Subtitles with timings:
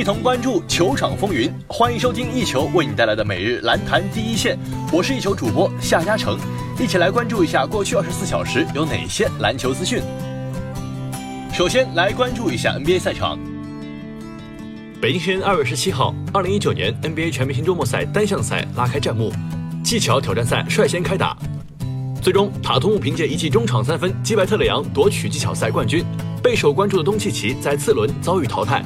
[0.00, 1.52] 一同关注球场风云。
[1.68, 4.58] 欢迎收听一球为你带来的每日篮坛第一线，
[4.90, 6.38] 我是一球主播夏嘉诚，
[6.80, 10.02] 一起来关注一下过去二十四小时有哪些篮球资讯。
[11.52, 13.38] 首先来关注一下 NBA 赛场。
[15.02, 19.30] 北京时间二月十七号，二零一九年 NBA 全明星周末赛单项赛拉开战幕，
[19.84, 21.36] 技巧挑战赛率先开打。
[22.22, 26.02] 最终，塔图姆凭借一记中场三分击败特雷杨，夺取技巧赛冠军。
[26.42, 28.82] 备受关注的东契奇在次轮遭遇淘汰。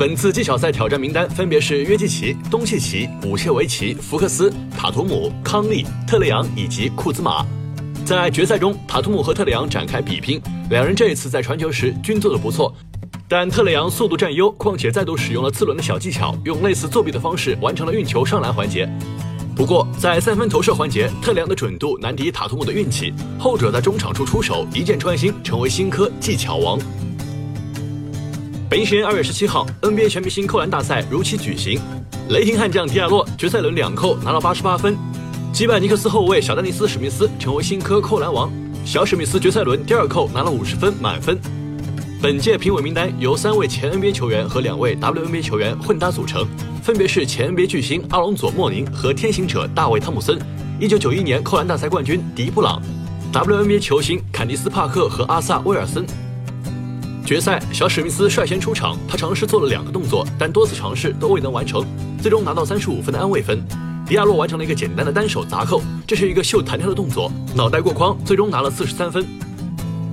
[0.00, 7.44] 本次技巧赛挑战名单分别是约基奇、东契奇、武切维奇、福克斯、塔图姆、康利、特雷杨以及库兹马。
[8.02, 10.40] 在决赛中，塔图姆和特雷杨展开比拼，
[10.70, 12.74] 两人这一次在传球时均做得不错，
[13.28, 18.88] 但特雷杨速度占优，况且再度使用了次轮的小技巧，用类似作弊的方式完成了运球上篮环节。
[19.54, 26.78] 不过，在三分投射环节，特雷杨的准度难敌塔图姆的运气，后者在中场处出手，一箭穿心，成为新科技巧王。
[28.70, 31.80] 北京时间二月十七号，NBA 全明星扣篮大赛如期举行，
[32.28, 34.96] 雷霆悍将迪亚洛决赛轮两扣拿到八十八分，
[35.52, 38.48] 击败尼克斯后卫小丹尼斯史密斯，成为新科扣篮王。
[38.84, 41.36] 小史密斯决赛轮第二扣拿了五十分满分。
[42.22, 46.46] 本届评委名单由三位前 NBA 球员和两位 WNBA 球员混搭组成。
[46.80, 50.38] 分别是前 NBA 巨星阿隆佐·莫宁和天行者大卫·汤姆森
[50.78, 52.80] ，1991年扣篮大赛冠军迪布朗
[53.32, 56.06] ，WNBA 球星坎迪斯·帕克和阿萨·威尔森。
[57.30, 61.86] 决赛，小史密斯率先出场，他尝试做了两个动作，但多次尝试都未能完成，
[62.20, 63.64] 最终拿到35分的安慰分。
[64.04, 69.24] 迪亚洛完成了一个简单的单手砸扣，这是一个秀弹跳的动作，脑袋过框，最终拿了43分。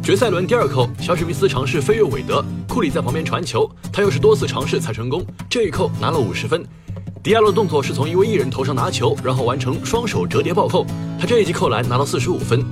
[0.03, 5.25] 决赛轮第二扣，小史密斯尝试飞跃韦德，库里在旁边传球，他又是多次尝试才成功。
[5.49, 6.63] 这一扣拿了五十分。
[7.23, 10.85] 迪亚洛的动作是从一位艺人头上拿球，然后完成双手折叠暴扣，
[11.19, 12.63] 他这一记扣篮拿到四十五分。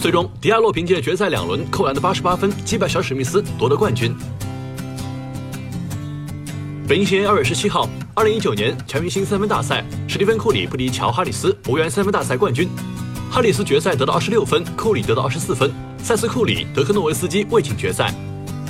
[0.00, 4.14] 最终，迪亚洛凭借决赛两轮扣篮的八十八分击败小史密斯，夺得冠军。
[6.86, 12.68] 北京时间二月十七号，二零一九年全明星三分大赛，史蒂芬库里不敌乔哈里斯，无缘三分大赛冠军。
[13.30, 15.72] 哈里斯决赛得到二十六分，库里得到二十四分。
[15.98, 18.14] 塞斯·库里、德克诺维斯基未进决赛。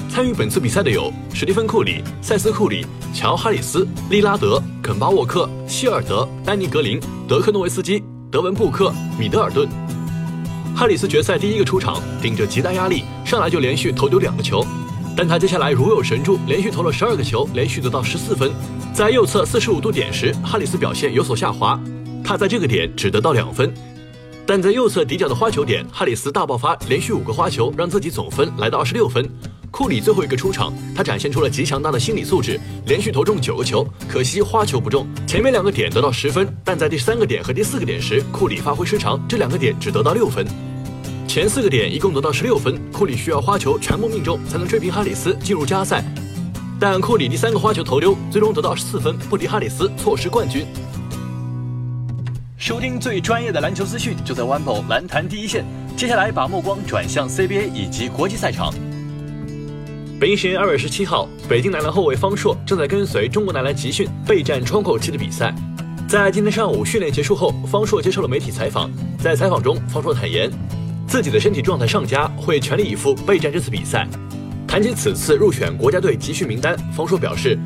[0.09, 9.69] 参与本次比赛的有史蒂芬·库里、塞斯·库里、乔·哈里斯、利拉德、肯巴·沃克、希尔德、丹尼·格林、德克诺维斯基、德文·布克、米德尔顿。
[10.77, 14.63] 哈里斯决赛第一个出场，顶着极大压力，上来就连续投丢两个球，
[15.17, 18.53] 但他接下来如有神助，连续投了十二个球，连续得到十四分。
[18.93, 21.81] 在右侧四十五度点时，哈里斯表现有所下滑，
[22.23, 23.73] 他在这个点只得到两分。
[24.45, 29.27] 但在右侧底角的花球点，哈里斯大爆发，连续五个花球，让自己总分来到二十六分。
[29.77, 35.07] 库里最后一个出场，他展现出了极强大的心理素质，连续投中九个球，可惜花球不中。
[35.27, 40.47] 前面两个点得到十分，但在第三个点和第四个点时，库里发挥失常，这两个点只得到六分。
[41.29, 46.03] 前四个点一共得到十六分，库里需要花球全部命中才能追平哈里斯进入加赛。
[46.81, 50.67] 但库里第三个花球投丢，最终得到十四分，不敌哈里斯，错失冠军。
[52.57, 55.67] 收听最专业的篮球资讯，就在 OneBall 篮坛第一线。
[55.99, 58.73] 接下来把目光转向 CBA 以及国际赛场。
[60.19, 65.55] 北京时间二月十七号，北京男篮后卫方硕正在跟随中国男篮集训备战窗口期的比赛。
[66.09, 68.91] 在今天上午训练结束后，方硕接受了媒体采访。
[69.19, 70.51] 在采访中，方硕坦言
[71.07, 74.09] 自己的身体状态上佳，会全力以赴备战这次比赛。
[74.67, 77.59] 谈及此次入选国家队集训名单，方硕表示，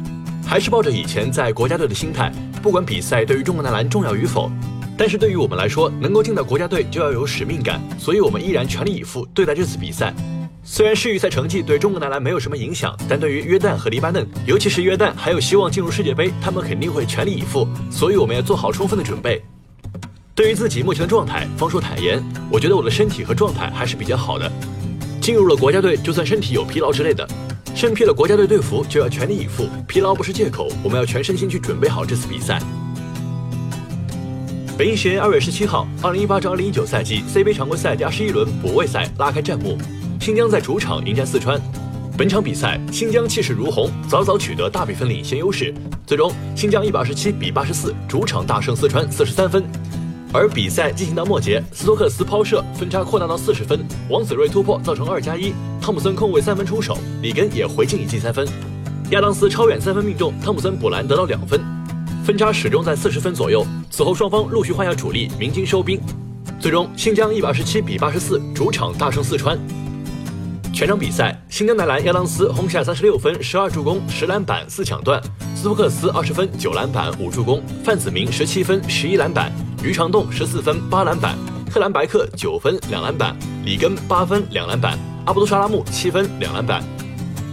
[0.45, 4.51] 还是抱着以前在国家队的心态，不管比赛对于中国男篮重要与否。
[4.99, 10.13] 但是对于我们来说，能够进到国家队就要有使命感，所以我们依然全力以赴对待这次比赛。
[10.63, 19.43] 虽然世预赛成绩对中国男篮没有什么影响，但对于约旦和黎巴嫩，尤其是约旦还有希望进入世界杯，他们肯定会全力以赴，所以我们要做好充分的准备。
[20.35, 22.23] 对于自己目前的状态，方硕坦言
[22.53, 24.51] ：“我觉得我的身体和状态还是比较好的。
[25.21, 27.27] 进入了国家队，就算身体有疲劳之类的，
[27.75, 32.61] 身披了国家队队服就要全力以赴，疲劳不是借口，我们要全身心去准备好这次比赛。”
[34.79, 39.77] 北京时间二月十七号，二零一八至二零一九赛季 C 杯常规赛第二十一轮补位赛拉开战幕，
[40.21, 41.59] 新疆在主场迎战四川。
[42.15, 45.73] 本场比赛，新疆气势如虹，早早取得大比分领先优势，
[46.07, 49.65] 最终新疆一百二十七比八十四主场大胜四川四十三分。
[50.31, 53.81] 而比赛进行到末节，斯托克斯抛射分差扩大到四十分，
[54.11, 58.47] 王子睿突破造成二加一，汤姆森空位三分出手，里根也回敬一记三分，
[59.13, 61.59] 亚当斯超远三分命中，汤姆森补篮得到两分。
[62.23, 63.67] 分差始终在四十分左右。
[63.89, 65.99] 此后双方陆续换下主力，鸣金收兵。
[66.61, 69.59] 最终，新疆一百二十七比八十四主场大胜四川。
[70.81, 75.21] 全场比赛，新疆男篮亚当斯轰下三十六分、十二助攻、十篮板、四抢断；
[75.55, 79.53] 斯托克斯二十分、九篮板、五助攻；范子铭十七分、十一篮板；
[79.85, 81.37] 于长栋十四分、八篮板；
[81.71, 84.97] 特兰白克九分、两篮板；里根八分、两篮板；
[85.27, 86.83] 阿卜杜沙拉木七分、两篮板。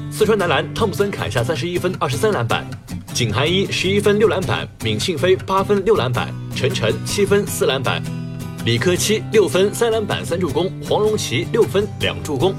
[0.10, 2.66] 四川男篮汤普森砍下三十一分二十三篮板，
[3.14, 8.02] 景寒一十一分六篮板，闵庆飞八分六篮板，陈晨七分四篮板，
[8.64, 12.56] 李科七六分三篮板三助攻，黄荣奇六分两助攻。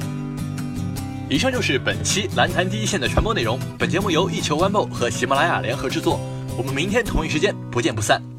[1.31, 3.59] 以上就是本期蓝坛第一线的全部内容。
[3.79, 6.19] 本节目由一球晚报和喜马拉雅联合制作。
[6.57, 8.38] 我们明天同一时间不见不散。